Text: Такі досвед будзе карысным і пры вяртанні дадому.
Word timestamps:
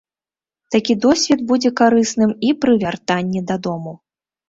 Такі 0.75 0.95
досвед 1.03 1.45
будзе 1.53 1.73
карысным 1.83 2.35
і 2.51 2.57
пры 2.65 2.73
вяртанні 2.89 3.49
дадому. 3.55 3.99